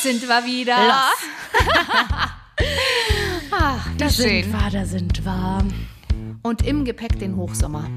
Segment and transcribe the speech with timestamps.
[0.00, 0.76] Sind wir wieder.
[3.50, 4.44] Ach, wie schön.
[4.44, 5.64] sind wir, da sind wir.
[6.42, 7.90] Und im Gepäck den Hochsommer.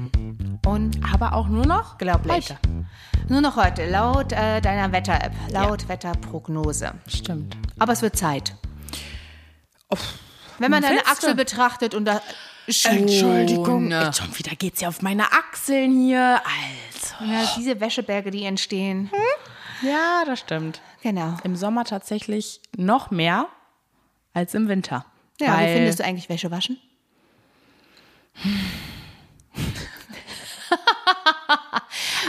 [0.66, 2.34] Und Aber auch nur noch glaublich.
[2.50, 2.58] heute.
[3.28, 6.92] Nur noch heute, laut äh, deiner Wetter-App, laut Wetterprognose.
[7.06, 7.56] Stimmt.
[7.78, 8.56] Aber es wird Zeit.
[10.58, 11.12] Wenn man deine Findste?
[11.12, 12.20] Achsel betrachtet und da.
[12.68, 16.40] Schon, Entschuldigung, jetzt schon wieder geht's ja auf meine Achseln hier.
[16.44, 17.32] Also.
[17.32, 19.10] Ja, diese Wäscheberge, die entstehen.
[19.82, 20.80] Ja, das stimmt.
[21.02, 21.36] Genau.
[21.42, 23.48] Im Sommer tatsächlich noch mehr
[24.32, 25.04] als im Winter.
[25.40, 26.78] Ja, Weil, wie findest du eigentlich Wäsche waschen?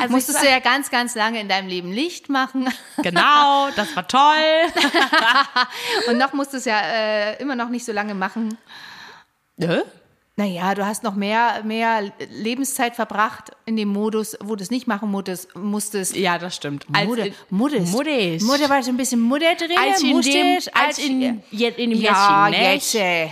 [0.02, 2.68] also Musstest du ja ganz, ganz lange in deinem Leben Licht machen.
[3.04, 4.72] Genau, das war toll.
[6.08, 8.58] Und noch musst du es ja äh, immer noch nicht so lange machen.
[9.60, 9.82] Hä?
[10.36, 14.88] Naja, du hast noch mehr, mehr Lebenszeit verbracht in dem Modus, wo du es nicht
[14.88, 15.56] machen musstest.
[15.56, 16.16] musstest.
[16.16, 16.86] Ja, das stimmt.
[16.86, 17.08] In-
[17.52, 17.92] Muddest.
[17.94, 18.46] Muddest.
[18.46, 19.78] Mutter war so ein bisschen Mutter drin.
[19.78, 22.74] Als in dem, musstest, als in, je- in dem ja, Jäschchen, ne?
[22.74, 22.96] jetzt.
[22.96, 23.28] äh,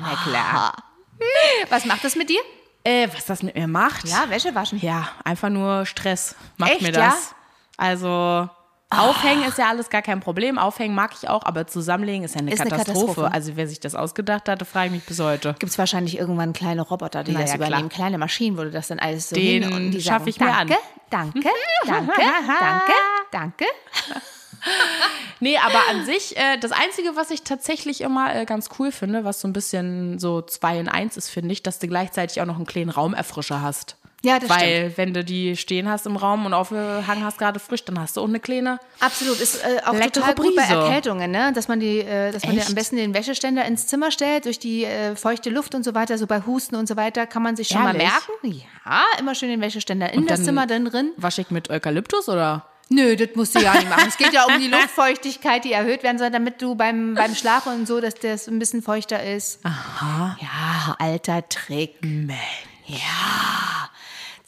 [0.00, 0.74] Na klar.
[1.70, 2.40] Was macht das mit dir?
[2.82, 4.08] Äh, was das mit mir macht?
[4.08, 4.80] Ja, Wäsche waschen.
[4.80, 7.10] Ja, einfach nur Stress macht Echt, mir ja?
[7.10, 7.34] das.
[7.76, 8.48] Also
[8.98, 10.58] Aufhängen ist ja alles gar kein Problem.
[10.58, 13.06] Aufhängen mag ich auch, aber zusammenlegen ist ja eine, Ist eine Katastrophe.
[13.06, 13.32] Katastrophe.
[13.32, 15.54] Also wer sich das ausgedacht hatte, frage ich mich bis heute.
[15.58, 17.68] Gibt es wahrscheinlich irgendwann kleine Roboter, die Na das ja, klar.
[17.68, 20.28] übernehmen, kleine Maschinen, wo du das dann alles so Den hin und die schaff sagen,
[20.28, 20.68] ich mir an.
[20.68, 21.48] danke, Danke,
[21.86, 22.12] danke,
[22.60, 22.92] danke,
[23.30, 23.64] danke.
[25.40, 29.24] Nee, aber an sich, äh, das Einzige, was ich tatsächlich immer äh, ganz cool finde,
[29.24, 32.46] was so ein bisschen so zwei in eins ist, finde ich, dass du gleichzeitig auch
[32.46, 33.96] noch einen kleinen Raumerfrischer hast.
[34.24, 37.84] Ja, das Weil, wenn du die stehen hast im Raum und aufgehangen hast gerade frisch,
[37.84, 38.78] dann hast du auch eine kleine.
[39.00, 40.62] Absolut, ist äh, auch total gut bei.
[40.62, 41.52] Erkältungen, ne?
[41.52, 44.84] dass man die, äh, dass man am besten den Wäscheständer ins Zimmer stellt, durch die
[44.84, 47.66] äh, feuchte Luft und so weiter, so bei Husten und so weiter, kann man sich
[47.68, 48.02] schon Ehrlich?
[48.04, 48.12] mal
[48.44, 48.64] merken.
[48.86, 51.10] Ja, immer schön den Wäscheständer in Und das dann- Zimmer drin drin.
[51.16, 52.66] Waschig mit Eukalyptus oder?
[52.90, 54.04] Nö, das musst du ja nicht machen.
[54.06, 57.72] Es geht ja um die Luftfeuchtigkeit, die erhöht werden soll, damit du beim, beim Schlafen
[57.72, 59.64] und so, dass das ein bisschen feuchter ist.
[59.64, 60.36] Aha.
[60.40, 61.96] Ja, alter Trick.
[62.02, 62.38] Mensch.
[62.86, 62.98] Ja.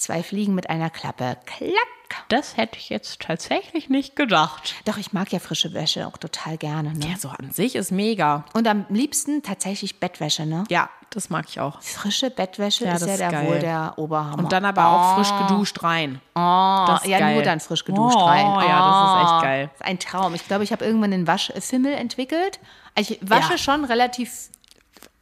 [0.05, 1.39] Zwei Fliegen mit einer Klappe.
[1.47, 2.27] Klack.
[2.29, 4.75] Das hätte ich jetzt tatsächlich nicht gedacht.
[4.85, 6.93] Doch, ich mag ja frische Wäsche auch total gerne.
[6.93, 7.07] Ne?
[7.09, 8.45] Ja, so an sich ist mega.
[8.53, 10.65] Und am liebsten tatsächlich Bettwäsche, ne?
[10.69, 11.81] Ja, das mag ich auch.
[11.81, 13.49] Frische Bettwäsche Ja, ist ja geil.
[13.49, 14.41] wohl der Oberhammer.
[14.43, 16.21] Und dann aber auch frisch geduscht rein.
[16.35, 17.35] oh, das ist ja, geil.
[17.37, 18.45] nur dann frisch geduscht Oh, rein.
[18.45, 19.71] ja, das ist echt geil.
[19.73, 20.35] Das ist ein Traum.
[20.35, 22.61] Ich glaube, ich habe irgendwann einen Waschfimmel entwickelt.
[22.95, 23.59] Ich wasche Ja.
[23.59, 24.51] schon relativ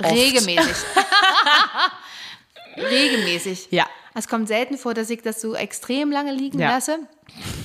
[0.03, 0.77] regelmäßig.
[2.77, 3.69] regelmäßig.
[3.71, 3.87] Ja.
[4.15, 6.71] Es kommt selten vor, dass ich das so extrem lange liegen Ja.
[6.71, 6.99] lasse.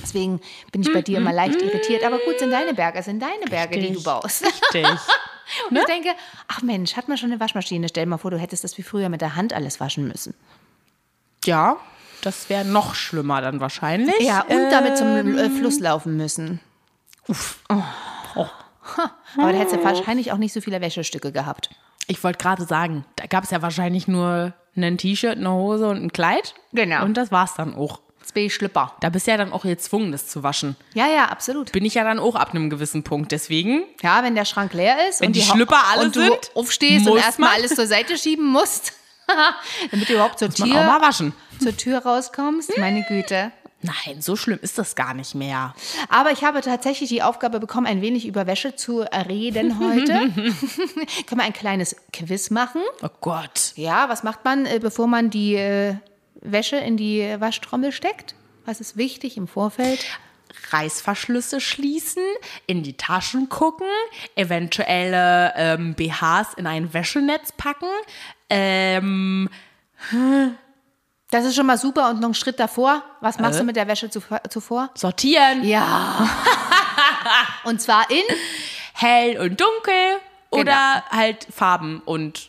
[0.02, 0.40] Deswegen
[0.72, 2.02] bin ich bei dir immer leicht irritiert.
[2.04, 4.04] Aber gut, sind deine Berge, sind deine Berge, die du Richtig.
[4.04, 4.44] baust.
[4.44, 4.86] Richtig.
[5.70, 6.10] Und ich denke,
[6.46, 7.88] ach Mensch, hat man schon eine Waschmaschine?
[7.88, 10.34] Stell dir mal vor, du hättest das wie früher mit der Hand alles waschen müssen.
[11.44, 11.76] ja,
[12.22, 14.18] das wäre noch schlimmer dann wahrscheinlich.
[14.20, 16.58] Ja, und damit zum äh, Fluss laufen müssen.
[17.28, 17.60] Uff.
[17.68, 17.82] Oh.
[18.96, 19.10] Ha.
[19.36, 21.70] Aber da hättest du wahrscheinlich auch nicht so viele Wäschestücke gehabt.
[22.08, 26.02] Ich wollte gerade sagen, da gab es ja wahrscheinlich nur ein T-Shirt, eine Hose und
[26.02, 26.54] ein Kleid.
[26.72, 27.04] Genau.
[27.04, 28.00] Und das war's dann auch.
[28.22, 28.94] Zwei Schlipper.
[29.00, 30.76] Da bist du ja dann auch gezwungen, das zu waschen.
[30.92, 31.72] Ja, ja, absolut.
[31.72, 33.32] Bin ich ja dann auch ab einem gewissen Punkt.
[33.32, 36.20] Deswegen, Ja, wenn der Schrank leer ist Wenn und die Ha- Schlipper alle und du
[36.20, 38.92] sind, aufstehst und erstmal alles zur Seite schieben musst,
[39.90, 41.32] damit du überhaupt zur man auch mal Tür, waschen.
[41.62, 42.76] zur Tür rauskommst.
[42.78, 43.50] Meine Güte.
[43.80, 45.72] Nein, so schlimm ist das gar nicht mehr.
[46.08, 50.12] Aber ich habe tatsächlich die Aufgabe bekommen, ein wenig über Wäsche zu reden heute.
[51.26, 52.80] Können wir ein kleines Quiz machen?
[53.02, 53.72] Oh Gott.
[53.76, 55.94] Ja, was macht man, äh, bevor man die äh,
[56.40, 58.34] Wäsche in die Waschtrommel steckt?
[58.64, 60.04] Was ist wichtig im Vorfeld?
[60.70, 62.24] Reißverschlüsse schließen,
[62.66, 63.86] in die Taschen gucken,
[64.34, 67.86] eventuelle ähm, BHs in ein Wäschenetz packen.
[68.50, 69.48] Ähm,
[71.30, 73.02] Das ist schon mal super und noch einen Schritt davor.
[73.20, 76.28] Was machst du mit der Wäsche zuvor- sortieren, Ja.
[77.64, 78.22] und zwar in
[78.94, 79.94] hell und dunkel
[80.50, 80.62] Genau.
[80.62, 82.48] oder halt Farben und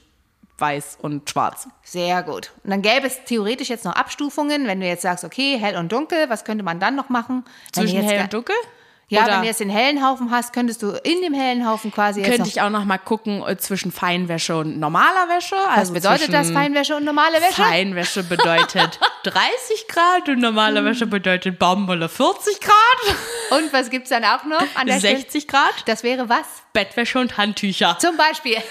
[0.57, 1.67] weiß und schwarz.
[1.83, 2.51] Sehr gut.
[2.63, 5.91] Und dann gäbe es theoretisch jetzt noch Abstufungen, wenn du jetzt sagst, okay, hell und
[5.91, 7.43] dunkel, was könnte man dann noch machen?
[7.73, 8.55] Zwischen hell und dunkel?
[9.09, 11.91] Ja, Oder wenn du jetzt den hellen Haufen hast, könntest du in dem hellen Haufen
[11.91, 15.55] quasi jetzt könnte ich auch noch mal gucken äh, zwischen Feinwäsche und normaler Wäsche.
[15.55, 17.61] Was Also bedeutet das, Feinwäsche und normale Wäsche?
[17.61, 23.15] Feinwäsche bedeutet 30 Grad und normale Wäsche bedeutet Baumwolle 40 Grad,
[23.59, 25.17] Und was gibt es dann auch noch an der Stelle?
[25.17, 26.45] 60 Grad, Das wäre was?
[26.73, 27.97] Bettwäsche und Handtücher.
[27.99, 28.57] Zum Beispiel.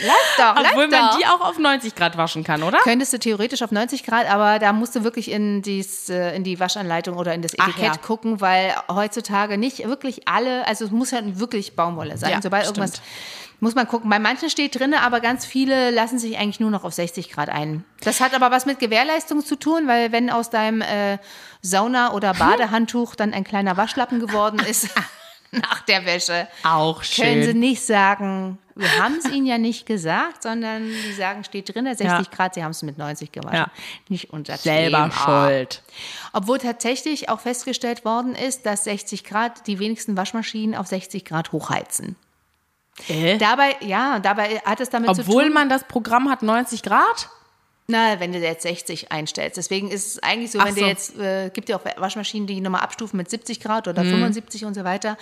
[0.00, 1.18] Läuft doch, Obwohl läuft man doch.
[1.18, 2.78] die auch auf 90 Grad waschen kann, oder?
[2.78, 6.44] Könntest du theoretisch auf 90 Grad, aber da musst du wirklich in, dies, äh, in
[6.44, 7.96] die Waschanleitung oder in das Etikett ja.
[7.96, 12.30] gucken, weil heutzutage nicht wirklich alle, also es muss ja wirklich Baumwolle sein.
[12.30, 12.78] Ja, Sobald stimmt.
[12.78, 13.02] irgendwas,
[13.60, 14.08] muss man gucken.
[14.08, 17.48] Bei manchen steht drin, aber ganz viele lassen sich eigentlich nur noch auf 60 Grad
[17.48, 17.84] ein.
[18.02, 21.18] Das hat aber was mit Gewährleistung zu tun, weil wenn aus deinem äh,
[21.60, 24.88] Sauna- oder Badehandtuch dann ein kleiner Waschlappen geworden ist
[25.52, 27.58] nach der Wäsche, Auch können sie schön.
[27.60, 32.06] nicht sagen, wir haben es ihnen ja nicht gesagt, sondern die sagen, steht drin, 60
[32.06, 32.22] Ja.
[32.30, 33.56] Grad, sie haben es mit 90 gewaschen.
[33.56, 33.70] Ja.
[34.08, 35.82] Nicht unser Selber schuld.
[36.32, 41.50] Obwohl tatsächlich auch festgestellt worden ist, dass 60 Grad die wenigsten Waschmaschinen auf 60 Grad
[41.50, 42.14] hochheizen.
[43.08, 43.38] Äh?
[43.38, 47.30] Dabei, ja, dabei hat es damit zu Obwohl tun, man das Programm hat 90 Grad?
[47.90, 49.56] Na, wenn du jetzt 60 einstellst.
[49.56, 50.80] Deswegen ist es eigentlich so, Ach wenn so.
[50.82, 54.10] du jetzt, äh, gibt ja auch Waschmaschinen, die nochmal abstufen mit 70 Grad oder Mhm.
[54.10, 55.16] 75 und so weiter.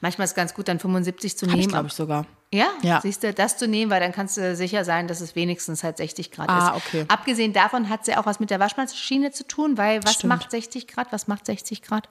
[0.00, 1.66] Manchmal ist es ganz gut, dann 75 zu Hab nehmen.
[1.68, 2.26] glaube ich, sogar.
[2.52, 3.00] Ja, Ja.
[3.00, 5.96] siehst du, das zu nehmen, weil dann kannst du sicher sein, dass es wenigstens halt
[5.96, 6.86] 60 Grad Ah, ist.
[6.86, 7.04] okay.
[7.08, 10.28] Abgesehen davon hat es ja auch was mit der Waschmaschine zu tun, weil was Stimmt.
[10.28, 11.08] macht 60 Grad?
[11.12, 12.08] Was macht 60 Grad?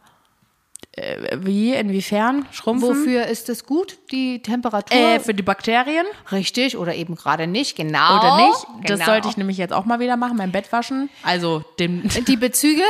[0.94, 1.74] Äh, Wie?
[1.74, 2.46] Inwiefern?
[2.52, 2.90] Schrumpfen?
[2.90, 4.98] Wofür ist es gut, die Temperatur?
[4.98, 6.06] Äh, für die Bakterien?
[6.32, 8.20] Richtig oder eben gerade nicht, genau.
[8.20, 8.66] Oder nicht?
[8.84, 9.06] Das genau.
[9.06, 11.10] sollte ich nämlich jetzt auch mal wieder machen, mein Bett waschen.
[11.24, 12.82] Also den, Die Bezüge,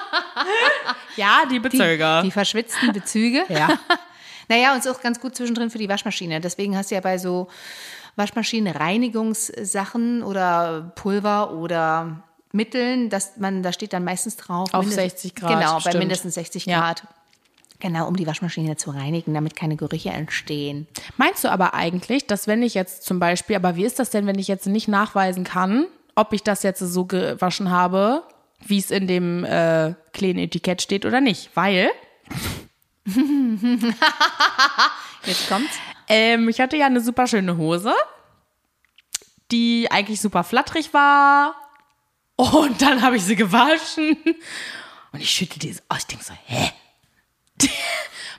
[1.16, 2.22] ja, die die, Bezöger.
[2.22, 3.44] die verschwitzten Bezüge.
[3.48, 3.68] ja.
[4.48, 6.40] Naja, und ist auch ganz gut zwischendrin für die Waschmaschine.
[6.40, 7.46] Deswegen hast du ja bei so
[8.16, 14.72] Waschmaschinenreinigungssachen oder Pulver oder Mitteln, dass man, da steht dann meistens drauf.
[14.74, 15.98] Auf mindest- 60 Grad, Genau, bei stimmt.
[15.98, 16.80] mindestens 60 Ja.
[16.80, 17.04] Grad.
[17.78, 20.86] Genau, um die Waschmaschine zu reinigen, damit keine Gerüche entstehen.
[21.16, 24.26] Meinst du aber eigentlich, dass wenn ich jetzt zum Beispiel, aber wie ist das denn,
[24.26, 28.22] wenn ich jetzt nicht nachweisen kann, ob ich das jetzt so gewaschen habe,
[28.66, 31.48] wie es in dem äh, kleinen Etikett steht oder nicht?
[31.54, 31.88] Weil
[35.24, 35.72] Jetzt kommt's.
[36.08, 37.94] ähm, ich hatte ja eine super schöne Hose,
[39.50, 41.54] die eigentlich super flatterig war.
[42.40, 44.16] Und dann habe ich sie gewaschen.
[45.12, 45.98] Und ich schüttel die so aus.
[46.00, 46.72] Ich denke so, hä?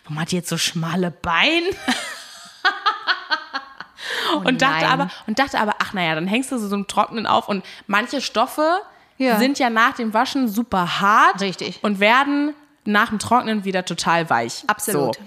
[0.03, 1.67] Warum hat die jetzt so schmale Beine?
[4.43, 4.91] und dachte Oh nein.
[4.91, 8.21] aber, und dachte aber, ach naja, dann hängst du so im Trocknen auf und manche
[8.21, 8.81] Stoffe
[9.17, 9.37] Ja.
[9.37, 11.79] sind ja nach dem Waschen super hart Richtig.
[11.83, 12.53] und werden
[12.85, 14.63] nach dem Trocknen wieder total weich.
[14.67, 15.15] Absolut.
[15.15, 15.21] So.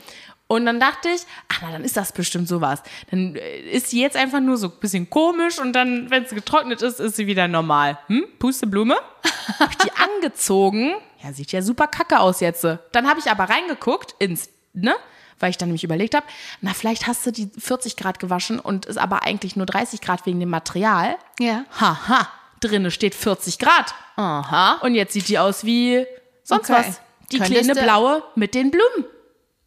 [0.55, 2.83] Und dann dachte ich, ach na, dann ist das bestimmt sowas.
[3.11, 6.35] Dann äh, ist sie jetzt einfach nur so ein bisschen komisch und dann, wenn sie
[6.35, 7.99] getrocknet ist, ist sie wieder normal.
[8.07, 8.25] Hm?
[8.39, 8.97] Pusteblume?
[9.59, 10.95] Hab ich die angezogen.
[11.23, 12.65] Ja, sieht ja super kacke aus jetzt.
[12.65, 14.95] Dann habe ich aber reingeguckt ins, ne?
[15.41, 16.25] Weil ich dann nämlich überlegt habe,
[16.61, 20.27] na, vielleicht hast du die 40 Grad gewaschen und ist aber eigentlich nur 30 Grad
[20.27, 21.17] wegen dem Material.
[21.41, 21.65] Ja.
[21.81, 22.29] Haha,
[22.61, 23.95] drinne steht 40 Grad.
[24.17, 24.75] Aha.
[24.83, 26.07] Und jetzt sieht die aus wie
[26.45, 26.85] sonst Okay.
[26.87, 27.01] was.
[27.33, 29.07] Die Könntest kleine blaue mit den Blumen.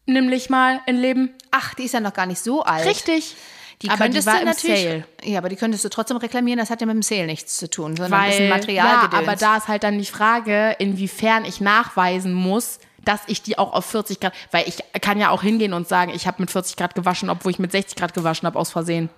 [0.08, 1.34] Nämlich mal in Leben.
[1.50, 2.86] Ach, die ist ja noch gar nicht so alt.
[2.86, 3.36] Richtig.
[3.82, 5.04] Die aber die könntest war du im natürlich, Sale.
[5.22, 7.68] Ja, aber die könntest du trotzdem reklamieren, das hat ja mit dem Sale nichts zu
[7.68, 10.74] tun, sondern das ist Weil, ein Material ja, aber da ist halt dann die Frage,
[10.78, 15.30] inwiefern ich nachweisen muss, dass ich die auch auf 40 Grad, weil ich kann ja
[15.30, 18.14] auch hingehen und sagen, ich habe mit 40 Grad gewaschen, obwohl ich mit 60 Grad
[18.14, 19.10] gewaschen habe, aus Versehen.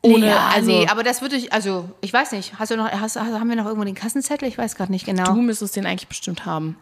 [0.00, 2.90] Ohne, ja, also nee, aber das würde ich, also ich weiß nicht, hast du noch,
[2.90, 4.48] hast, haben wir noch irgendwo den Kassenzettel?
[4.48, 5.24] Ich weiß gerade nicht genau.
[5.24, 6.76] du müsstest den eigentlich bestimmt haben.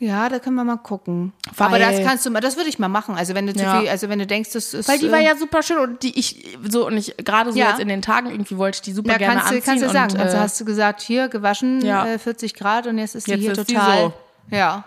[0.00, 1.32] Ja, da können wir mal gucken.
[1.56, 3.14] Weil- aber das kannst du mal, das würde ich mal machen.
[3.14, 3.78] Also wenn du zu Ja.
[3.80, 4.88] viel, also wenn du denkst, das ist.
[4.88, 7.58] Weil die äh, war ja super schön und die ich so und ich gerade so
[7.58, 7.70] Ja.
[7.70, 9.90] jetzt in den Tagen irgendwie wollte ich die super ja, gerne kannst, anziehen kannst du
[9.90, 10.12] sagen.
[10.12, 12.06] und, kannst, du- äh, hast du gesagt, hier gewaschen, Ja.
[12.06, 13.98] äh, 40 Grad und jetzt ist die Jetzt hier ist die total.
[13.98, 14.12] so.
[14.50, 14.84] Ja,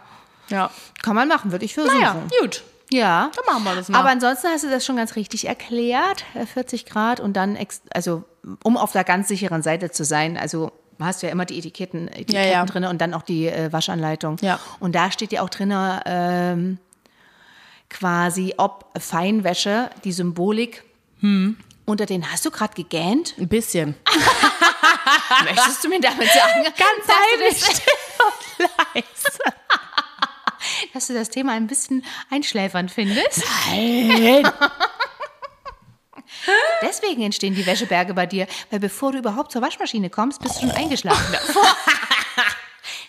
[0.49, 0.69] ja.
[1.01, 1.97] kann man machen, würde ich versuchen.
[1.99, 2.63] Naja, gut.
[2.91, 3.31] Ja.
[3.35, 3.99] Dann machen wir das mal.
[3.99, 7.81] Aber ansonsten hast du das schon ganz richtig erklärt, äh, 40 Grad und dann, ex
[7.93, 8.23] also
[8.63, 10.71] um auf der ganz sicheren Seite zu sein, also
[11.05, 12.65] hast du ja immer die Etiketten, Etiketten Ja, ja.
[12.65, 14.37] drin und dann auch die äh, Waschanleitung.
[14.41, 14.59] Ja.
[14.79, 15.73] Und da steht ja auch drin,
[16.05, 16.77] ähm,
[17.89, 20.83] quasi, ob Feinwäsche, die Symbolik
[21.21, 21.57] Hm.
[21.85, 23.33] unter den, hast du gerade gegähnt?
[23.37, 23.95] ein bisschen.
[25.45, 27.81] Möchtest du mir damit sagen, Ganz du das,
[28.93, 29.39] leise.
[30.93, 33.43] dass du das Thema ein bisschen einschläfernd findest?
[33.69, 34.47] Nein.
[36.81, 40.61] Deswegen entstehen die Wäscheberge bei dir, weil bevor du überhaupt zur Waschmaschine kommst, bist du
[40.61, 41.63] schon eingeschlafen davor.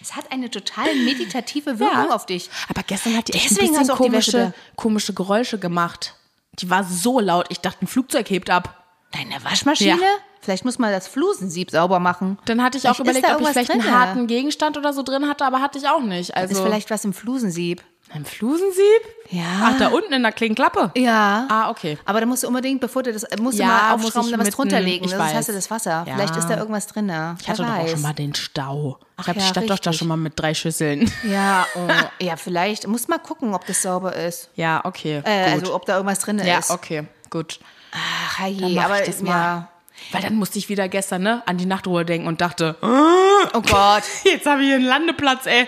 [0.01, 2.15] Es hat eine total meditative Wirkung Ja.
[2.15, 2.49] auf dich.
[2.69, 6.15] Aber gestern hat die echt Deswegen ein bisschen auch komische, komische Geräusche gemacht.
[6.61, 8.85] Die war so laut, ich dachte, ein Flugzeug hebt ab.
[9.13, 10.01] Deine Waschmaschine?
[10.01, 10.07] Ja.
[10.41, 12.39] Vielleicht muss man das Flusensieb sauber machen.
[12.45, 13.99] Dann hatte ich auch Vielleicht ist überlegt, ob ich vielleicht einen drinne.
[13.99, 16.35] harten Gegenstand oder so drin hatte, aber hatte ich auch nicht.
[16.37, 17.83] Also Ist vielleicht was im Flusensieb.
[18.13, 18.83] Ein Flusensieb?
[19.31, 19.43] Ja.
[19.63, 20.91] Ach, da unten in der kleinen Klappe.
[20.97, 21.47] Ja.
[21.51, 21.99] Ah, okay.
[22.05, 24.51] Aber da musst du unbedingt, bevor du das, musst du Ja, mal aufschrauben, da was
[24.51, 25.05] drunter legen.
[25.05, 25.35] ich Sonst weiß.
[25.35, 26.05] hast du das Wasser.
[26.07, 26.15] Ja.
[26.15, 27.13] Vielleicht ist da irgendwas drin.
[27.41, 28.99] Ich hatte doch auch schon mal den Stau.
[29.19, 31.11] Ich glaube, ja, doch da schon mal mit drei Schüsseln.
[31.25, 31.81] Ja, oh,
[32.25, 32.87] ja, vielleicht.
[32.87, 34.51] Muss mal gucken, ob das sauber ist.
[34.55, 35.21] Ja, okay.
[35.25, 36.71] Äh, also ob da irgendwas drin ja, ist.
[36.71, 37.59] okay, gut.
[37.93, 39.31] Ach, je, aber ich das mal.
[39.31, 39.69] ja.
[40.13, 42.87] Weil dann musste ich wieder gestern ne, an die Nachtruhe denken und dachte, Oh
[43.53, 44.03] Gott.
[44.25, 45.67] jetzt habe ich hier einen Landeplatz, ey.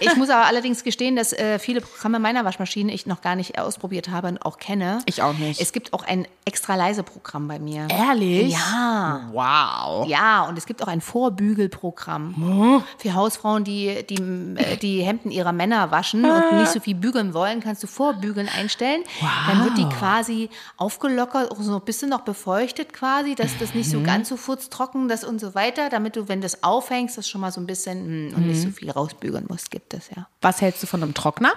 [0.00, 3.58] Ich muss aber allerdings gestehen, dass äh, viele Programme meiner Waschmaschine ich noch gar nicht
[3.58, 4.98] ausprobiert habe und auch kenne.
[5.06, 5.60] Ich auch nicht.
[5.60, 7.88] Es gibt auch ein extra leise Programm bei mir.
[7.90, 8.52] Ehrlich?
[8.52, 9.28] Ja.
[9.32, 10.08] Wow.
[10.08, 12.84] Ja, und es gibt auch ein Vorbügelprogramm.
[12.98, 14.20] Für Hausfrauen, die, die
[14.56, 18.48] äh, die Hemden ihrer Männer waschen und nicht so viel bügeln wollen, kannst du Vorbügeln
[18.48, 19.02] einstellen.
[19.46, 23.90] Dann wird die quasi aufgelockert, auch so ein bisschen noch befeuchtet quasi, dass das nicht
[23.90, 27.40] so ganz so furztrocken das und so weiter, damit du, wenn das aufhängst, das schon
[27.40, 30.28] mal so ein bisschen hm, und nicht so viel rausbügeln musst, gibt es ja.
[30.40, 31.52] Was hältst du von einem Trockner?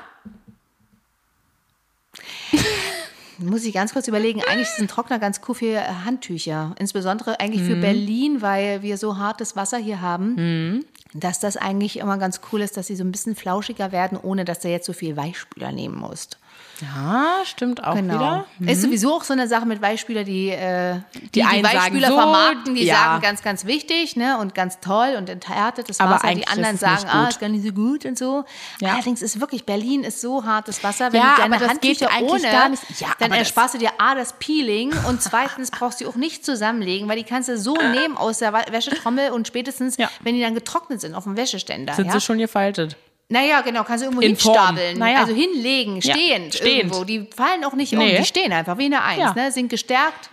[3.39, 6.75] Muss ich ganz kurz überlegen, eigentlich ist ein Trockner ganz cool für Handtücher.
[6.77, 12.17] Insbesondere eigentlich für Berlin, weil wir so hartes Wasser hier haben, dass das eigentlich immer
[12.17, 14.93] ganz cool ist, dass sie so ein bisschen flauschiger werden, ohne dass du jetzt so
[14.93, 16.37] viel Weichspüler nehmen musst.
[16.81, 18.45] Ja, stimmt auch Genau.
[18.59, 18.71] wieder.
[18.71, 22.15] Ist sowieso auch so eine Sache mit Weichspüler, die äh, die, die, sagen Weichspüler so,
[22.15, 22.95] vermarkten, die ja.
[22.95, 26.27] sagen ganz, ganz wichtig ne, und ganz toll und enthärtetes Aber Wasser.
[26.27, 28.43] Die eigentlich anderen sagen, ah, ist gar nicht so gut und so.
[28.81, 28.93] Ja.
[28.93, 32.01] Allerdings ist wirklich, Berlin ist so hartes Wasser, wenn Ja, du deine aber das geht
[32.01, 32.83] Handtücher ohne, gar nicht.
[32.99, 36.09] Ja, dann aber das- ersparst du dir A, das Peeling und zweitens brauchst du die
[36.09, 40.09] auch nicht zusammenlegen, weil die kannst du so nehmen aus der Wäschetrommel und spätestens, Ja.
[40.21, 41.93] wenn die dann getrocknet sind auf dem Wäscheständer.
[41.93, 42.97] Sind sie schon gefaltet?
[43.33, 44.99] Naja, genau, kannst du irgendwo In hinstapeln.
[44.99, 45.21] Naja.
[45.21, 46.77] Also hinlegen, Ja, stehend, stehend.
[46.93, 47.03] irgendwo.
[47.03, 48.17] Die fallen auch nicht um, Nee.
[48.19, 49.33] die stehen einfach wie eine Eins, Ja.
[49.33, 49.51] ne?
[49.51, 50.29] sind gestärkt.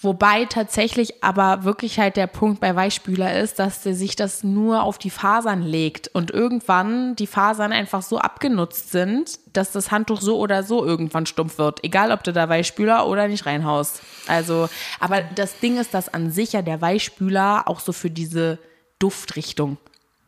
[0.00, 4.82] Wobei tatsächlich aber wirklich halt der Punkt bei Weichspüler ist, dass der sich das nur
[4.82, 10.20] auf die Fasern legt und irgendwann die Fasern einfach so abgenutzt sind, dass das Handtuch
[10.20, 11.82] so oder so irgendwann stumpf wird.
[11.84, 14.00] Egal, ob du da Weichspüler oder nicht reinhaust.
[14.28, 14.68] Also,
[15.00, 18.58] aber das Ding ist, dass an sich ja der Weichspüler auch so für diese
[18.98, 19.78] Duftrichtung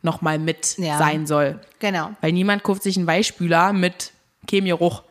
[0.01, 0.97] nochmal mit Ja.
[0.97, 1.59] sein soll.
[1.79, 2.11] Genau.
[2.21, 4.11] Weil niemand kauft sich einen Weichspüler mit
[4.49, 5.03] Chemieruch.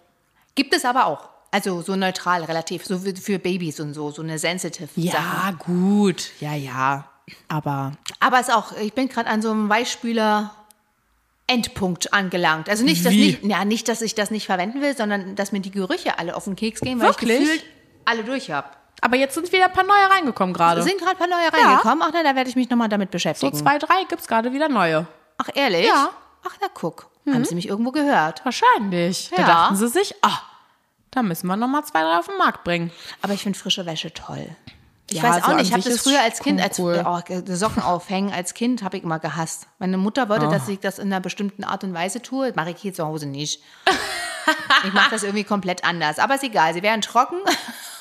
[0.54, 1.28] Gibt es aber auch.
[1.50, 5.16] Also so neutral relativ, so für, Babys und so, so eine sensitive Sache.
[5.16, 6.30] Ja, gut.
[6.40, 7.04] Ja, ja.
[7.48, 10.52] Aber Aber es ist auch, ich bin gerade an so einem Weichspüler
[11.48, 12.68] Endpunkt angelangt.
[12.68, 13.26] Also nicht, dass Wie?
[13.26, 16.34] nicht, ja, nicht, dass ich das nicht verwenden will, sondern dass mir die Gerüche alle
[16.34, 17.30] auf den Keks gehen, weil Wirklich?
[17.30, 17.64] ich gefühlt
[18.04, 18.68] alle durch habe.
[19.00, 20.82] Aber jetzt sind wieder ein paar neue reingekommen gerade.
[20.82, 22.02] Sind gerade ein paar neue reingekommen.
[22.02, 23.54] Ach, na, da werde ich mich nochmal damit So beschäftigen.
[23.56, 25.06] zwei, drei gibt es gerade wieder neue.
[25.38, 25.86] Ach, ehrlich?
[25.86, 26.10] Ja.
[26.46, 27.08] Ach, na guck.
[27.26, 28.44] Haben Sie mich irgendwo gehört?
[28.44, 29.30] Wahrscheinlich.
[29.34, 29.46] Da Ja.
[29.48, 30.38] dachten sie sich, ah,
[31.10, 32.92] da müssen wir nochmal zwei, drei auf den Markt bringen.
[33.20, 34.48] Aber ich finde frische Wäsche toll.
[35.10, 37.04] Ich Ja, weiß so auch an nicht, ich habe das früher als Kind, als cool.
[37.06, 37.20] oh,
[37.54, 39.66] Socken aufhängen, als Kind habe ich immer gehasst.
[39.78, 42.48] Meine Mutter wollte, dass ich das in einer bestimmten Art und Weise tue.
[42.48, 43.60] Das mache ich hier zu Hause nicht.
[44.84, 46.18] ich mache das irgendwie komplett anders.
[46.18, 47.36] Aber ist egal, sie wären trocken.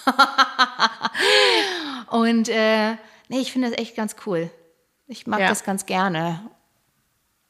[2.10, 2.92] und äh,
[3.30, 4.50] nee, ich finde das echt ganz cool.
[5.08, 5.50] Ich mag Ja.
[5.50, 6.42] das ganz gerne.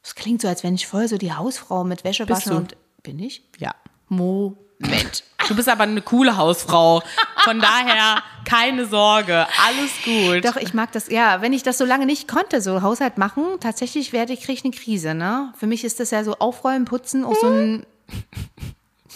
[0.03, 2.57] Es klingt so, als wenn ich voll so die Hausfrau mit Wäsche Bist waschen du?
[2.57, 3.43] und bin ich?
[3.57, 3.74] Ja.
[4.07, 5.24] Moment.
[5.47, 7.01] Du bist aber eine coole Hausfrau.
[7.43, 10.45] Von daher keine Sorge, alles gut.
[10.45, 13.43] Doch, ich mag das, ja, wenn ich das so lange nicht konnte, so Haushalt machen,
[13.59, 15.53] tatsächlich werde ich, kriege ich eine Krise, ne?
[15.57, 17.85] Für mich ist das ja so Aufräumen, Putzen, auch so ein,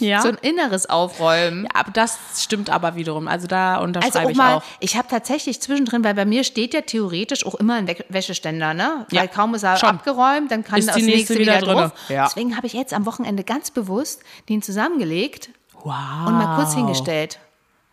[0.00, 0.20] ja.
[0.22, 1.64] so ein inneres Aufräumen.
[1.64, 3.28] ja, aber das stimmt aber wiederum.
[3.28, 4.62] Also da Also unterschreibe auch ich mal, auch.
[4.80, 8.74] ich habe tatsächlich zwischendrin, weil bei mir steht ja theoretisch auch immer ein Wä- Wäscheständer,
[8.74, 9.06] ne?
[9.10, 9.88] Ja, Weil kaum ist er schon.
[9.90, 11.92] abgeräumt, dann kann Ist das nächste, nächste wieder, wieder drauf.
[12.08, 12.24] Ja.
[12.26, 15.50] Deswegen habe ich jetzt am Wochenende ganz bewusst den zusammengelegt
[15.82, 15.94] Wow.
[16.26, 17.38] und mal kurz hingestellt.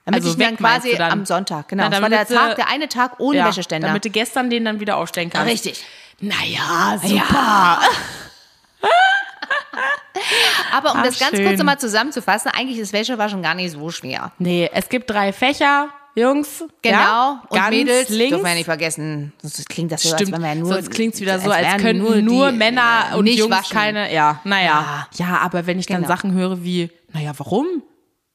[0.06, 1.12] Damit Also ich dann weg meinst quasi dann?
[1.12, 1.84] am Sonntag, genau.
[1.84, 3.88] Na, das war der Tag, der eine Tag ohne ja, Wäscheständer.
[3.90, 5.52] Damit du gestern den dann wieder aufstellen kannst.
[5.52, 5.84] Richtig.
[6.22, 7.80] Naja, super.
[10.74, 11.46] Aber um Ach, das ganz schön.
[11.46, 14.32] kurz nochmal zusammenzufassen, eigentlich ist Wäschewaschen gar nicht so schwer.
[14.40, 16.64] Nee, es gibt drei Fächer, Jungs.
[16.82, 16.98] Genau.
[16.98, 18.30] Ja, und ganz Mädels links.
[18.30, 19.34] dürfen wir ja nicht vergessen.
[19.42, 21.66] Sonst klingt das so, als Stimmt, wir ja nur, sonst klingt es wieder so, als
[21.66, 23.76] wären können nur, die, Männer äh, und Jungs waschen.
[23.78, 25.08] keine, ja, naja.
[25.14, 26.08] Ja, aber wenn ich dann Genau.
[26.08, 27.66] Sachen höre wie, naja, warum?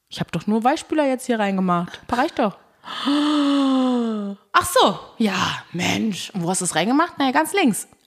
[0.08, 2.00] Ich habe doch nur Weichspüler jetzt hier reingemacht.
[2.10, 2.56] Reicht doch.
[2.84, 6.30] Ach so, ja, Mensch.
[6.34, 7.18] Und wo hast du es reingemacht?
[7.18, 7.88] Naja, ganz links.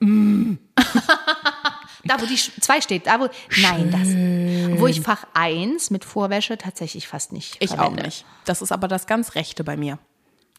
[2.06, 3.06] Da, wo die Sch- zwei steht.
[3.06, 3.28] Da, wo,
[3.60, 4.80] nein, das.
[4.80, 8.02] Wo ich Fach 1 mit Vorwäsche tatsächlich fast nicht Ich verwende.
[8.02, 8.24] auch nicht.
[8.44, 9.98] Das ist aber das ganz Rechte bei mir.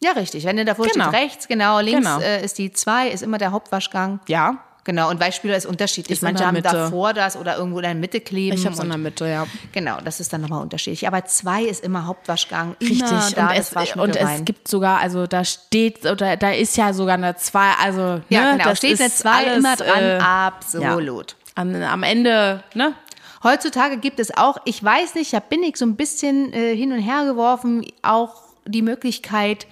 [0.02, 0.44] Ja, richtig.
[0.44, 1.08] Wenn du davor Genau.
[1.10, 2.20] steht rechts, genau, links Genau.
[2.20, 4.20] Äh, ist die 2, ist immer der Hauptwaschgang.
[4.28, 6.16] Ja, Genau, und Weichspüler ist unterschiedlich.
[6.16, 6.70] Ist Manche haben Mitte.
[6.72, 8.56] davor das oder irgendwo in der Mitte kleben.
[8.56, 9.46] ich habe es in der Mitte, ja.
[9.72, 11.06] Genau, das ist dann nochmal unterschiedlich.
[11.06, 12.74] Aber 2 ist immer Hauptwaschgang.
[12.80, 13.02] Richtig.
[13.02, 16.94] Immer da und es, und es gibt sogar, also da steht, oder da ist ja
[16.94, 18.64] sogar eine 2, also Ja, ne, genau.
[18.64, 20.02] das Steht eine 2 alles, immer dran.
[20.02, 21.36] äh, Absolut.
[21.54, 22.94] am, am Ende, ne?
[23.44, 26.92] Heutzutage gibt es auch, ich weiß nicht, da bin ich so ein bisschen äh, hin
[26.92, 29.66] und her geworfen, auch die Möglichkeit,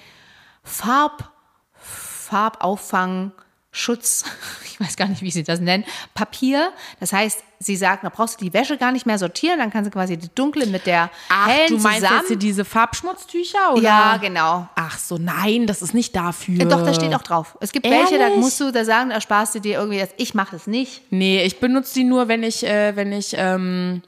[0.62, 1.30] Farb,
[1.72, 3.32] Farbauffang
[3.76, 4.24] Schutz,
[4.64, 6.72] ich weiß gar nicht, wie sie das nennen, Papier.
[6.98, 9.88] Das heißt, sie sagt, da brauchst du die Wäsche gar nicht mehr sortieren, dann kannst
[9.88, 12.24] du quasi die dunkle mit der Ach, hellen du meinst zusammen.
[12.30, 13.74] jetzt diese Farbschmutztücher?
[13.74, 13.82] Oder?
[13.82, 14.66] ja, genau.
[14.74, 16.64] Ach so, nein, das ist nicht dafür.
[16.64, 17.58] Doch, da steht auch drauf.
[17.60, 18.38] Es gibt welche, da Ehrlich?
[18.38, 20.10] musst du da sagen, da sparst du dir irgendwie das.
[20.16, 21.02] Ich mache das nicht.
[21.10, 24.02] Nee, ich benutze die nur, wenn ich, äh, wenn ich, ähm,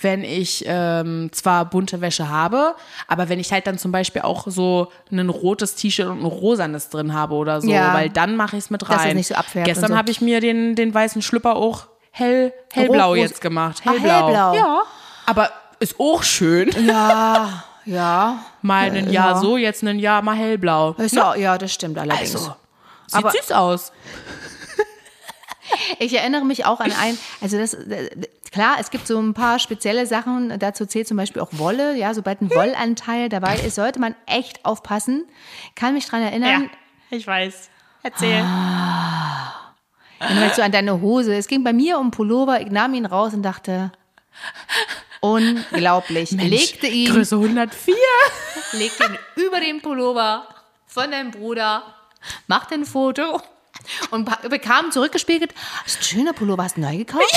[0.00, 2.74] wenn ich ähm, zwar bunte Wäsche habe,
[3.08, 6.88] aber wenn ich halt dann zum Beispiel auch so ein rotes T-Shirt und ein rosanes
[6.90, 7.94] drin habe oder so, Ja.
[7.94, 8.96] weil dann mache ich es mit rein.
[8.96, 9.96] Dass es nicht so Gestern so.
[9.96, 13.82] habe ich mir den, den weißen Schlüpper auch hell, hellblau Rot- jetzt gemacht.
[13.84, 14.54] Ah, hellblau.
[14.54, 14.82] Ja.
[15.26, 15.50] Aber
[15.80, 16.70] ist auch schön.
[16.86, 18.38] Ja, ja.
[18.62, 20.92] Mal ein Jahr so, jetzt ein Jahr mal hellblau.
[20.92, 22.34] Ist ja, ja, das stimmt allerdings.
[22.34, 22.54] Also,
[23.06, 23.92] sieht Aber- süß aus.
[25.98, 27.76] Ich erinnere mich auch an ein, also das,
[28.58, 32.12] klar, es gibt so ein paar spezielle Sachen, dazu zählt zum Beispiel auch Wolle, ja,
[32.12, 35.26] sobald ein Wollanteil dabei ist, sollte man echt aufpassen.
[35.76, 36.68] Kann mich dran erinnern,
[37.10, 37.70] ich weiß.
[38.02, 38.44] Erzähl.
[40.18, 43.06] wenn du so an deine Hose, es ging bei mir um Pullover, ich nahm ihn
[43.06, 43.92] raus und dachte,
[45.20, 46.32] unglaublich.
[46.32, 47.94] legte ihn, Größe 104.
[48.72, 50.48] legte ihn über den Pullover
[50.84, 51.84] von deinem Bruder,
[52.48, 53.40] machte ein Foto
[54.10, 55.54] und bekam zurückgespiegelt,
[55.86, 57.24] ist ein schöner Pullover, hast du neu gekauft?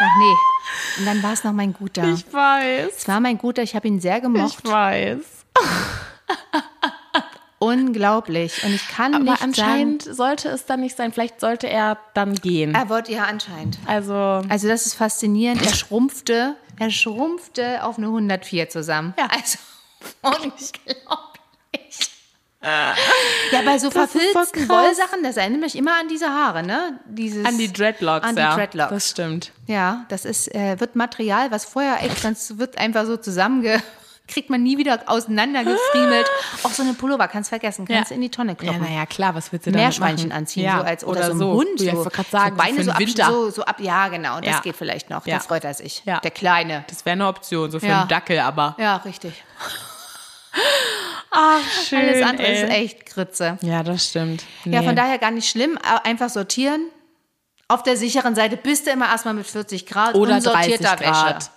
[0.00, 0.34] Ach nee.
[0.98, 2.04] Und dann war es noch mein guter.
[2.04, 2.90] Ich weiß.
[2.98, 4.58] es war mein guter, ich habe ihn sehr gemocht.
[4.64, 5.18] Ich weiß.
[7.60, 8.62] Unglaublich.
[8.64, 11.12] Und ich kann Aber nicht anscheinend sollte es dann nicht sein.
[11.12, 12.72] Vielleicht sollte er dann gehen.
[12.72, 13.78] sagen, er wollte ja anscheinend.
[13.86, 14.14] Also,
[14.48, 15.62] Also das ist faszinierend.
[15.66, 19.12] Er schrumpfte, er schrumpfte auf eine 104 zusammen.
[19.18, 19.26] Ja.
[19.26, 19.58] Also
[20.22, 20.70] unglaublich.
[22.62, 24.68] Ja, bei so Das verfilzten.
[24.68, 26.98] Wollsachen, das erinnert mich immer an diese Haare, ne?
[27.06, 28.54] Dieses, an die Dreadlocks, An die ja.
[28.54, 28.90] Dreadlocks.
[28.90, 29.52] Das stimmt.
[29.66, 33.80] Ja, das ist, äh, wird Material, was vorher echt, ganz wird einfach so zusammenge,
[34.26, 36.26] kriegt man nie wieder auseinandergefriemelt.
[36.64, 38.16] Auch so eine Pullover kannst vergessen, kannst Ja.
[38.16, 38.82] in die Tonne Ja, kloppen.
[38.82, 40.38] naja, klar, was willst du damit Meerschweinchen machen?
[40.38, 41.52] anziehen, ja, so als oder, oder so ein so.
[41.52, 43.76] Hund, Ja, so, ich wollte gerade sagen, so Beine für so, ab, so, so ab,
[43.80, 44.60] ja genau, das Ja.
[44.60, 45.36] geht vielleicht noch, Ja.
[45.36, 46.18] da freut er sich, Ja.
[46.20, 46.84] der Kleine.
[46.88, 48.00] Das wäre eine Option, so für Ja.
[48.00, 48.74] einen Dackel, aber.
[48.78, 49.44] Ja, richtig.
[51.30, 51.98] Ach, schön.
[51.98, 52.62] Alles andere ey.
[52.64, 53.58] ist echt Grütze.
[53.62, 54.42] Ja, das stimmt.
[54.64, 54.86] Ja, Nee.
[54.86, 56.82] von daher gar nicht schlimm, einfach sortieren.
[57.68, 61.36] Auf der sicheren Seite bist du immer erstmal mit 40 Grad Oder unsortierter 30 Grad.
[61.36, 61.50] Wäsche.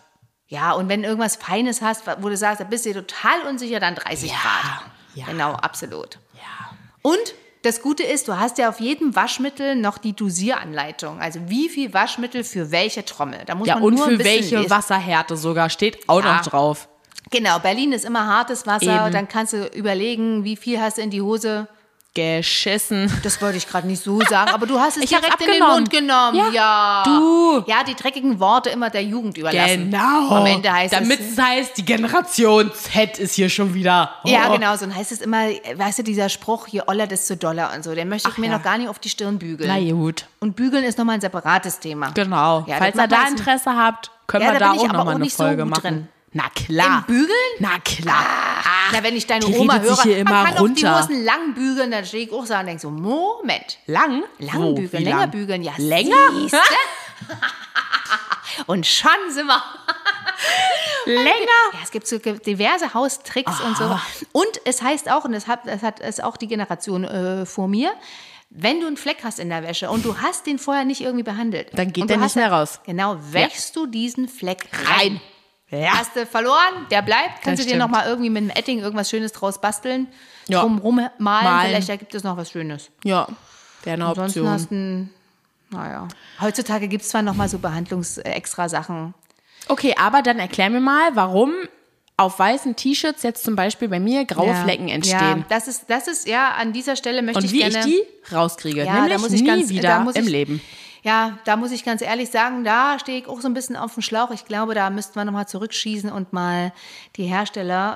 [0.48, 3.42] Ja, und wenn du irgendwas Feines hast, wo du sagst, da bist du dir total
[3.50, 4.82] unsicher, dann 30 Ja, Grad.
[5.16, 5.26] ja.
[5.28, 6.20] Genau, absolut.
[6.34, 6.76] Ja.
[7.02, 11.22] Und das Gute ist, du hast ja auf jedem Waschmittel noch die Dosieranleitung.
[11.22, 13.44] Also wie viel Waschmittel für welche Trommel.
[13.46, 14.70] Da muss Ja, man und nur für welche.
[14.70, 16.36] Wasserhärte sogar steht auch Ja.
[16.38, 16.90] noch drauf.
[17.32, 19.06] Genau, Berlin ist immer hartes Wasser.
[19.06, 19.14] Eben.
[19.14, 21.68] Dann kannst du überlegen, wie viel hast du in die Hose.
[22.14, 23.10] Geschissen.
[23.24, 25.60] Das wollte ich gerade nicht so sagen, aber du hast es Ich direkt in den.
[25.66, 26.36] Mund genommen.
[26.38, 27.04] Ja, Ja.
[27.06, 27.64] du.
[27.68, 29.90] Ja, die dreckigen Worte immer der Jugend überlassen.
[29.92, 30.30] Genau.
[30.36, 31.32] Am Ende heißt Damit es.
[31.32, 34.12] es heißt, die Generation Z ist hier schon wieder.
[34.26, 34.30] Oh.
[34.30, 37.72] Ja, genau, so dann heißt es immer, weißt du, dieser Spruch, je oller, desto doller
[37.74, 38.58] und so, den möchte ich Ach mir ja.
[38.58, 39.70] noch gar nicht auf die Stirn bügeln.
[39.74, 40.26] Na gut.
[40.42, 42.12] Und bügeln ist nochmal ein separates Thema.
[42.12, 42.66] Genau.
[42.68, 45.64] Ja, Falls ihr da Interesse habt, können wir da da auch nochmal eine so Folge
[45.64, 45.82] gut machen.
[45.82, 46.08] drin.
[46.34, 47.04] Na klar.
[47.08, 47.52] Im Bügeln?
[47.60, 48.26] Na klar.
[48.94, 50.96] Na, wenn ich deine die Oma redet sich höre, hier immer man kann runter.
[50.96, 54.24] auch die Hosen lang bügeln, dann stehe ich auch so und denke so, Moment, Lang?
[54.40, 54.74] lang Wo?
[54.74, 55.32] bügeln, länger lang?
[55.32, 56.16] bügeln, ja Länger?
[58.68, 59.64] Und schon sind wir.
[61.06, 61.32] Länger?
[61.74, 63.86] Ja, es gibt so diverse Haustricks und so.
[63.86, 64.02] Ah.
[64.34, 67.68] Und es heißt auch, und das hat, das hat es auch die Generation äh, vor
[67.68, 67.92] mir,
[68.50, 71.24] wenn du einen Fleck hast in der Wäsche und du hast den vorher nicht irgendwie
[71.24, 71.70] behandelt.
[71.74, 72.82] Dann geht der nicht mehr raus.
[72.86, 74.98] Genau, wäschst du diesen Fleck rein.
[74.98, 75.22] Rein.
[75.72, 75.98] Ja.
[76.00, 77.42] Hast du verloren, der bleibt.
[77.44, 80.08] Kannst Das du dir nochmal irgendwie mit einem Etting irgendwas Schönes draus basteln,
[80.48, 80.62] Ja.
[80.62, 81.70] drum rummalen, Malen.
[81.70, 82.90] vielleicht ergibt es noch was Schönes.
[83.04, 83.28] Ja.
[83.84, 84.50] Wäre eine Ansonsten Option.
[84.54, 85.10] hast du
[85.74, 86.08] naja.
[86.42, 89.14] Heutzutage gibt es zwar nochmal so Behandlungs-Extra-Sachen.
[89.68, 91.54] Okay, aber dann erklär mir mal, warum
[92.18, 94.64] auf weißen T-Shirts jetzt zum Beispiel bei mir graue Ja.
[94.64, 95.46] Flecken Ja, entstehen.
[95.50, 97.80] das ist, das ist, ja, an dieser Stelle möchte Und ich wie gerne.
[97.80, 98.04] ich die
[98.36, 98.84] rauskriege.
[98.84, 100.62] Ja, Nämlich da muss ich nie ganz- wieder da muss im ich- Leben.
[101.04, 103.96] Ja, da muss ich ganz ehrlich sagen, da stehe ich auch so ein bisschen auf
[103.96, 104.30] dem Schlauch.
[104.30, 106.72] Ich glaube, da müssten wir nochmal zurückschießen und mal
[107.16, 107.96] die Hersteller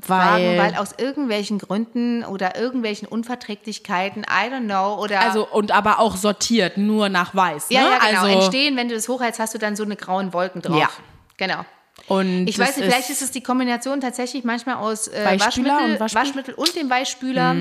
[0.00, 5.20] äh, fragen, weil aus irgendwelchen Gründen oder irgendwelchen Unverträglichkeiten, I don't know, oder.
[5.20, 7.66] Also, und aber auch sortiert, nur nach weiß.
[7.70, 7.86] ja, ne?
[7.90, 8.22] ja, genau.
[8.22, 10.76] Also, Entstehen, wenn du das hochhältst, hast du dann so eine grauen Wolken drauf.
[10.78, 10.88] Ja.
[11.36, 11.64] Genau.
[12.08, 16.00] und Ich weiß nicht, vielleicht ist es die Kombination tatsächlich manchmal aus äh, Waschmittel, und
[16.00, 17.54] Waschspül- Waschmittel und dem Weichspüler.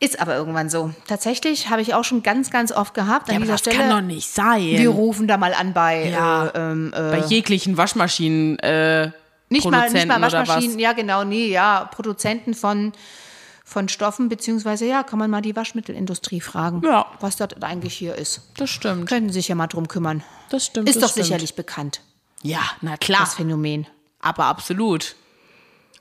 [0.00, 0.92] Ist aber irgendwann so.
[1.08, 3.76] Tatsächlich habe ich auch schon ganz, ganz oft gehabt an ja, dieser das Stelle.
[3.78, 4.62] kann doch nicht sein.
[4.62, 6.46] wir rufen da mal an bei Ja.
[6.46, 9.10] äh, ähm, äh, bei jeglichen Waschmaschinen äh,
[9.48, 10.80] nicht mal nicht mal Waschmaschinen, was?
[10.82, 12.92] ja genau, nee, ja, Produzenten von
[13.64, 17.06] von Stoffen beziehungsweise ja, kann man mal die Waschmittelindustrie fragen, Ja.
[17.20, 18.40] was dort eigentlich hier ist.
[18.56, 19.08] Das stimmt.
[19.08, 20.22] Können sich ja mal drum kümmern.
[20.50, 20.88] Das stimmt.
[20.88, 21.24] Ist das doch stimmt.
[21.26, 22.00] sicherlich bekannt,
[22.42, 23.20] Ja, na klar.
[23.22, 23.86] das Phänomen.
[24.20, 25.16] aber absolut.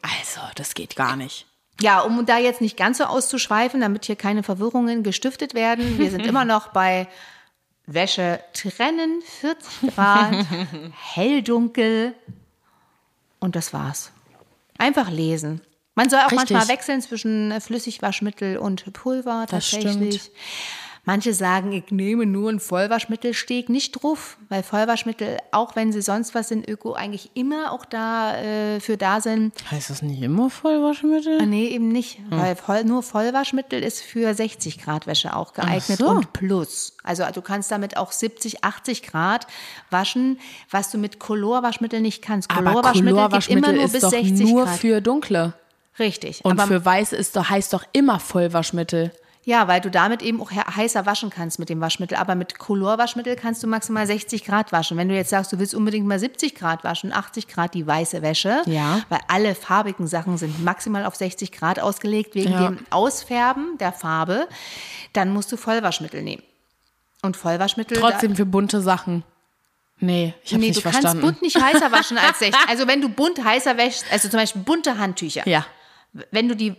[0.03, 1.46] Also, das geht gar nicht.
[1.81, 6.09] Ja, um da jetzt nicht ganz so auszuschweifen, damit hier keine Verwirrungen gestiftet werden, wir
[6.09, 7.07] sind immer noch bei
[7.85, 10.45] Wäsche trennen, 40 Grad,
[11.13, 12.13] helldunkel
[13.39, 14.11] und das war's.
[14.77, 15.61] Einfach lesen.
[15.95, 16.51] Man soll auch Richtig.
[16.51, 20.21] manchmal wechseln zwischen Flüssigwaschmittel und Pulver Das tatsächlich.
[20.21, 20.31] stimmt.
[21.08, 25.93] Manche sagen, ich nehme nur ein Vollwaschmittel, stehe ich nicht drauf, weil Vollwaschmittel, auch wenn
[25.93, 29.54] sie sonst was sind, Öko eigentlich immer auch da äh, für da sind.
[29.72, 31.39] Heißt das nicht immer Vollwaschmittel?
[31.39, 32.17] Ah, Nee, eben nicht.
[32.17, 32.26] Hm.
[32.32, 36.10] Weil voll, nur Vollwaschmittel ist für 60 Grad Wäsche auch geeignet so.
[36.10, 36.98] und plus.
[37.04, 39.48] Also du kannst damit auch 70, 80 Grad
[39.89, 40.41] waschen,
[40.72, 42.50] was du mit Colorwaschmittel nicht kannst.
[42.50, 44.78] Colorwaschmittel Chlorwaschmittel immer nur bis doch 60 nur Grad.
[44.78, 45.54] für dunkle.
[46.00, 46.43] Richtig.
[46.43, 49.13] Und Aber, für weiße ist doch, heißt doch immer Vollwaschmittel.
[49.49, 52.17] Ja, weil du damit eben auch he- heißer waschen kannst mit dem Waschmittel.
[52.17, 54.97] Aber mit Colorwaschmittel kannst du maximal 60 Grad waschen.
[54.97, 58.21] Wenn du jetzt sagst, du willst unbedingt mal 70 Grad waschen, 80 Grad die weiße
[58.21, 58.99] Wäsche, Ja.
[59.07, 62.67] weil alle farbigen Sachen sind maximal auf 60 Grad ausgelegt wegen Ja.
[62.67, 64.49] dem Ausfärben der Farbe,
[65.13, 66.43] dann musst du Vollwaschmittel nehmen.
[67.21, 67.97] Und Vollwaschmittel.
[67.99, 69.23] Trotzdem für bunte Sachen.
[69.99, 71.21] Nee, ich da, hab's nee, nicht du verstanden.
[71.21, 72.69] kannst bunt nicht heißer waschen als 60.
[72.69, 75.47] Also wenn du bunt heißer wäschst, also zum Beispiel bunte Handtücher.
[75.47, 75.65] ja,
[76.32, 76.76] Wenn du die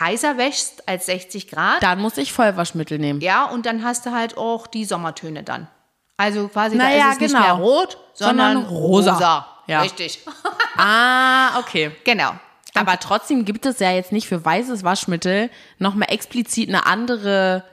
[0.00, 3.20] heißer wäschst als 60 Grad, dann muss ich Vollwaschmittel nehmen.
[3.20, 5.68] ja, und dann hast du halt auch die Sommertöne dann.
[6.16, 7.44] Also quasi, da Naja, ist es nicht genau.
[7.44, 9.12] mehr rot, sondern, Sondern rosa.
[9.14, 9.46] rosa.
[9.66, 9.82] Ja.
[9.82, 10.20] Richtig.
[10.80, 11.90] Ah, okay.
[12.04, 12.30] Genau.
[12.74, 17.64] Aber trotzdem gibt es ja jetzt nicht für weißes Waschmittel nochmal explizit eine andere.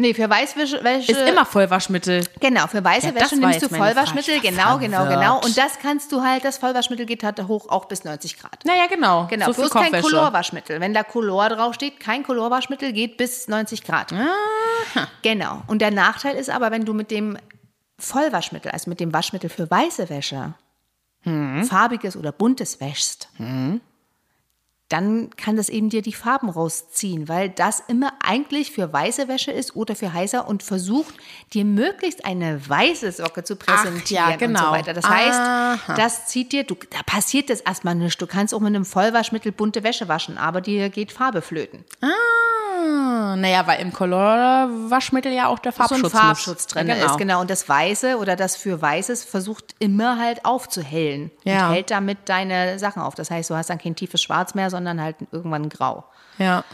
[0.00, 2.24] Nee, für Weißwäsche Wäsche, Ist immer Vollwaschmittel.
[2.38, 5.20] Genau, für weiße Ja, Wäsche nimmst du Vollwaschmittel, genau, war genau, verwirrt.
[5.20, 5.40] genau.
[5.40, 8.64] Und das kannst du halt, das Vollwaschmittel geht halt hoch auch bis 90 Grad.
[8.64, 9.26] Naja, genau.
[9.28, 10.00] Genau, so für bloß kein.
[10.00, 10.80] Colorwaschmittel.
[10.80, 14.14] Wenn da Color draufsteht, kein Colorwaschmittel geht bis 90 Grad.
[15.22, 15.62] Genau.
[15.66, 17.36] Und der Nachteil ist aber, wenn du mit dem
[17.98, 20.54] Vollwaschmittel, also mit dem Waschmittel für weiße Wäsche,
[21.22, 21.64] Hm.
[21.64, 23.28] farbiges oder buntes wäschst,
[24.88, 29.50] dann kann das eben dir die Farben rausziehen, weil das immer eigentlich für weiße Wäsche
[29.50, 31.14] ist oder für heißer und versucht,
[31.52, 34.72] dir möglichst eine weiße Socke zu präsentieren ja, und so genau.
[34.72, 34.94] weiter.
[34.94, 35.94] Das heißt, Aha.
[35.94, 38.20] das zieht dir, du, da passiert das erstmal nicht.
[38.20, 41.84] Du kannst auch mit einem Vollwaschmittel bunte Wäsche waschen, aber dir geht Farbe flöten.
[42.00, 42.06] Ah,
[43.36, 47.06] naja, weil im Colorwaschmittel ja auch der so Farbschutz ein Farbschutz drin genau.
[47.06, 47.40] ist, genau.
[47.40, 51.68] Und das Weiße oder das für Weißes versucht immer halt aufzuhellen Ja.
[51.68, 53.14] und hält damit deine Sachen auf.
[53.14, 56.04] Das heißt, du hast dann kein tiefes Schwarz mehr, sondern halt irgendwann grau.
[56.38, 56.64] Ja.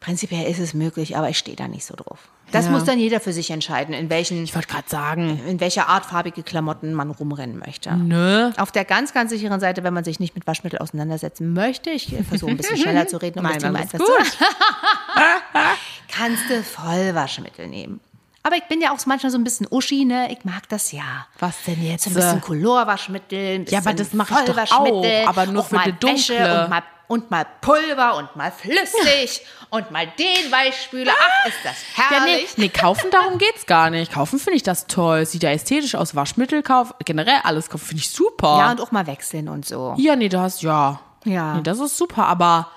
[0.00, 2.18] Prinzipiell ist es möglich, aber ich stehe da nicht so drauf.
[2.52, 2.70] Das Ja.
[2.72, 6.06] muss dann jeder für sich entscheiden, in welchen, Ich wollte gerade sagen, in welcher Art
[6.06, 7.94] farbige Klamotten man rumrennen möchte.
[7.94, 8.52] ne?
[8.56, 12.16] Auf der ganz, ganz sicheren Seite, wenn man sich nicht mit Waschmittel auseinandersetzen möchte, ich
[12.28, 14.12] versuche ein bisschen schneller zu reden, um Nein, das Thema etwas zu
[16.08, 18.00] kannst du Vollwaschmittel nehmen.
[18.42, 20.32] Aber ich bin ja auch manchmal so ein bisschen Uschi, ne?
[20.32, 21.26] Ich mag das ja.
[21.40, 22.04] Was denn jetzt?
[22.04, 25.62] So ein bisschen Colorwaschmittel, ein bisschen Ja, aber das mache ich doch auch, aber nur
[25.62, 26.14] für mal die dunkle.
[26.38, 31.12] Wäsche und mal, und mal Pulver und mal flüssig und mal den Weichspüler.
[31.12, 32.56] Ach, ist das Ja, nee, herrlich.
[32.56, 34.12] nee, kaufen, darum geht's gar nicht.
[34.12, 35.26] Kaufen finde ich das toll.
[35.26, 36.14] Sieht ja ästhetisch aus.
[36.14, 38.58] Waschmittel kaufen, generell alles kaufen, finde ich super.
[38.60, 39.94] Ja, und auch mal wechseln und so.
[39.98, 41.00] Ja, nee, du hast, ja.
[41.24, 41.54] Ja.
[41.54, 42.68] Nee, das ist super, aber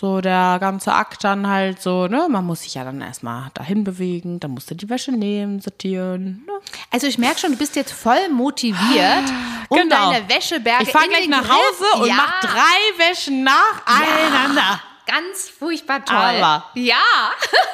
[0.00, 3.84] so der ganze Akt dann halt so, ne, man muss sich ja dann erstmal dahin
[3.84, 6.44] bewegen, dann musst du die Wäsche nehmen, sortieren.
[6.46, 6.52] Ne?
[6.90, 9.24] Also ich merke schon, du bist jetzt voll motiviert,
[9.68, 10.12] um Genau.
[10.12, 14.80] deine Wäscheberge Ich fahre gleich nach Griff- Hause und ja, mach drei Wäschen nacheinander.
[15.06, 16.16] Ganz furchtbar toll.
[16.16, 16.66] Aber.
[16.74, 16.96] Ja.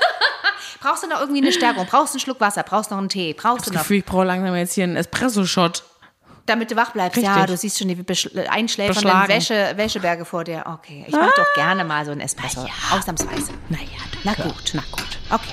[0.80, 1.84] brauchst du noch irgendwie eine Stärkung?
[1.86, 2.62] Brauchst du einen Schluck Wasser?
[2.62, 3.34] Brauchst du noch einen Tee?
[3.34, 5.82] Brauchst du noch, ich brauche langsam jetzt hier einen Espresso-Shot.
[6.46, 7.16] Damit du wach bleibst?
[7.16, 7.34] Richtig.
[7.34, 9.28] Ja, du siehst schon die einschläfernden.
[9.28, 10.64] Wäsche, Wäscheberge vor dir.
[10.66, 12.60] Okay, ich mach doch gerne mal so einen Espresso.
[12.62, 12.98] Na ja.
[12.98, 13.52] Ausnahmsweise.
[13.68, 13.84] Naja,
[14.24, 14.72] Na gut.
[14.74, 15.18] Na gut.
[15.30, 15.52] Okay.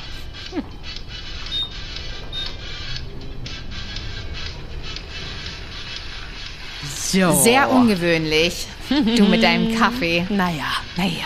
[6.83, 7.31] So.
[7.43, 8.67] Sehr ungewöhnlich.
[8.89, 10.25] Du mit deinem Kaffee.
[10.29, 10.65] Naja,
[10.97, 11.25] Naja.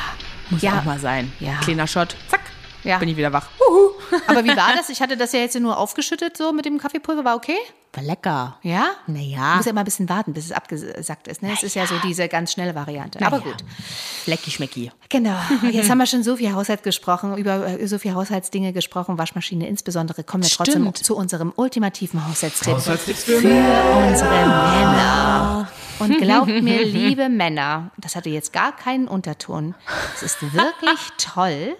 [0.50, 0.80] muss Ja.
[0.80, 1.32] auch mal sein.
[1.40, 1.58] Ja.
[1.62, 2.42] Kleiner Shot, zack,
[2.84, 2.98] Ja.
[2.98, 3.48] bin ich wieder wach.
[4.28, 4.90] Aber wie war das?
[4.90, 7.24] Ich hatte das ja jetzt nur aufgeschüttet, so mit dem Kaffeepulver.
[7.24, 7.58] War okay?
[7.96, 8.58] War lecker.
[8.62, 8.88] Ja?
[9.08, 9.56] Naja.
[9.56, 11.42] Muss ja immer ein bisschen warten, bis es abgesackt ist.
[11.42, 11.52] Ne?
[11.54, 13.26] Es ist ja so diese ganz schnelle Variante.
[13.26, 13.52] Aber Naja.
[13.52, 13.64] gut.
[14.26, 14.92] Lecky schmecki.
[15.10, 15.38] Genau.
[15.72, 19.68] Jetzt haben wir schon so viel Haushalt gesprochen, über äh, so viel Haushaltsdinge gesprochen, Waschmaschine
[19.68, 20.24] insbesondere.
[20.24, 20.98] Kommen wir trotzdem Stimmt.
[20.98, 25.70] zu unserem ultimativen Haushaltstipp Haushaltstipps für für unsere Männer.
[26.00, 29.76] Und glaubt mir, liebe Männer, das hatte jetzt gar keinen Unterton.
[30.16, 31.76] Es ist wirklich toll,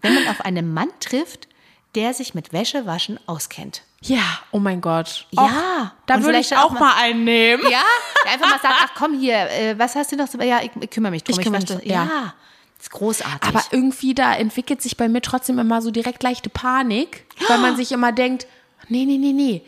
[0.00, 1.48] wenn man auf einen Mann trifft,
[1.94, 3.82] der sich mit Wäschewaschen auskennt.
[4.02, 5.26] Ja, oh mein Gott.
[5.30, 5.42] Ja.
[5.42, 7.62] Och, da würde ich auch auch mal einen nehmen.
[7.70, 7.82] Ja,
[8.24, 10.28] der einfach mal sagt, ach komm hier, äh, was hast du noch?
[10.28, 11.38] zu- Ja, ich, ich kümmere mich drum.
[11.38, 12.34] Ich kümmere mich drum, Ja, ja.
[12.78, 13.48] ist großartig.
[13.48, 17.76] Aber irgendwie da entwickelt sich bei mir trotzdem immer so direkt leichte Panik, weil man
[17.76, 18.46] sich immer denkt,
[18.88, 19.62] nee, nee, nee, nee.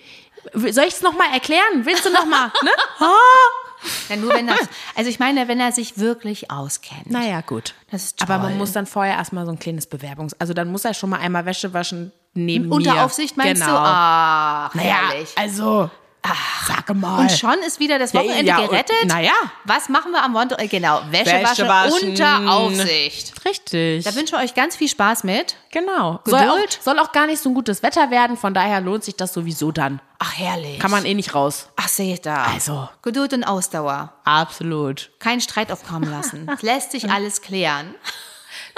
[0.70, 1.84] Soll ich es nochmal erklären?
[1.84, 2.52] Willst du nochmal?
[2.62, 2.70] Ne?
[4.08, 4.58] Ja, nur wenn das,
[4.94, 7.10] also ich meine, wenn er sich wirklich auskennt.
[7.10, 7.74] Naja, gut.
[7.90, 8.58] Das ist Aber man toll.
[8.58, 11.44] muss dann vorher erstmal so ein kleines Bewerbungs-, also dann muss er schon mal einmal
[11.46, 13.04] Wäsche waschen neben Unter mir.
[13.04, 13.74] Aufsicht meinst genau.
[13.76, 13.82] du?
[13.82, 15.30] Ach, Naja, herrlich.
[15.36, 15.90] also,
[16.66, 17.20] sag mal.
[17.20, 19.04] Und schon ist wieder das Ja, Wochenende ja, und- gerettet.
[19.06, 19.32] naja.
[19.64, 20.56] Was machen wir am Wochenende?
[20.68, 23.44] Genau, Wäsche, Wäsche waschen unter Aufsicht.
[23.44, 24.04] Richtig.
[24.04, 25.56] Da wünsche ich euch ganz viel Spaß mit.
[25.70, 26.20] genau.
[26.24, 26.78] Soll auch, Geduld.
[26.82, 29.72] soll auch gar nicht so ein gutes Wetter werden, von daher lohnt sich das sowieso
[29.72, 30.00] dann.
[30.18, 30.78] Ach, herrlich.
[30.78, 31.68] Kann man eh nicht raus.
[31.76, 32.44] Ach, seht da.
[32.44, 32.88] Also.
[33.02, 34.14] Geduld und Ausdauer.
[34.24, 35.10] Absolut.
[35.18, 36.48] Kein Streit aufkommen lassen.
[36.54, 37.94] Es lässt sich alles klären.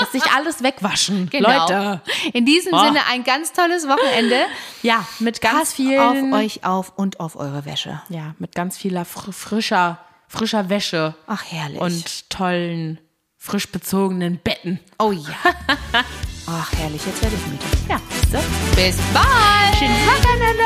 [0.00, 1.28] Lass sich alles wegwaschen.
[1.30, 1.48] Genau.
[1.66, 2.00] Leute.
[2.32, 2.78] In diesem Oh.
[2.78, 4.46] Sinne ein ganz tolles Wochenende.
[4.82, 5.98] Ja, mit ganz Passt vielen.
[6.32, 8.00] auf euch auf und auf eure Wäsche.
[8.08, 11.14] Ja, mit ganz vieler fr frischer, frischer Wäsche.
[11.26, 11.80] Ach, herrlich.
[11.80, 13.00] Und tollen,
[13.37, 14.78] frisch bezogenen Betten.
[14.98, 15.34] oh ja.
[16.50, 17.02] Ach, herrlich.
[17.04, 17.64] Jetzt werde ich müde.
[17.88, 18.00] Ja,
[18.32, 18.38] du?
[18.76, 19.76] Bis bald.
[19.78, 20.64] Schönes Wochenende.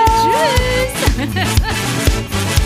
[1.35, 2.59] Tschüss.